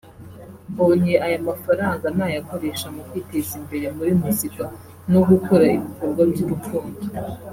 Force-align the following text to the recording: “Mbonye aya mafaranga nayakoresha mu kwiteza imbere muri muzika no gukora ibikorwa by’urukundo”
“Mbonye 0.71 1.13
aya 1.25 1.37
mafaranga 1.47 2.05
nayakoresha 2.17 2.87
mu 2.95 3.01
kwiteza 3.09 3.51
imbere 3.59 3.85
muri 3.97 4.11
muzika 4.21 4.63
no 5.11 5.21
gukora 5.29 5.63
ibikorwa 5.77 6.21
by’urukundo” 6.31 6.99